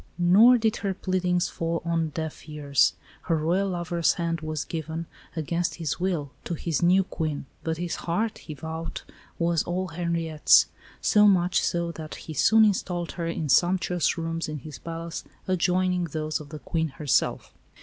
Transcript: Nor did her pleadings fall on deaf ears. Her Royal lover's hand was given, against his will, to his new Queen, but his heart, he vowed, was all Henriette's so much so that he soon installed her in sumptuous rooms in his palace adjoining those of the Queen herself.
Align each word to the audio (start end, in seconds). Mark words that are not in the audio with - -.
Nor 0.17 0.57
did 0.57 0.77
her 0.77 0.95
pleadings 0.95 1.47
fall 1.47 1.79
on 1.85 2.09
deaf 2.09 2.49
ears. 2.49 2.93
Her 3.29 3.37
Royal 3.37 3.69
lover's 3.69 4.13
hand 4.13 4.41
was 4.41 4.63
given, 4.65 5.05
against 5.35 5.75
his 5.75 5.99
will, 5.99 6.31
to 6.45 6.55
his 6.55 6.81
new 6.81 7.03
Queen, 7.03 7.45
but 7.63 7.77
his 7.77 7.97
heart, 7.97 8.39
he 8.39 8.55
vowed, 8.55 9.03
was 9.37 9.61
all 9.61 9.89
Henriette's 9.89 10.65
so 11.01 11.27
much 11.27 11.61
so 11.61 11.91
that 11.91 12.15
he 12.15 12.33
soon 12.33 12.65
installed 12.65 13.11
her 13.11 13.27
in 13.27 13.47
sumptuous 13.47 14.17
rooms 14.17 14.49
in 14.49 14.57
his 14.57 14.79
palace 14.79 15.23
adjoining 15.47 16.05
those 16.05 16.39
of 16.39 16.49
the 16.49 16.57
Queen 16.57 16.87
herself. 16.87 17.53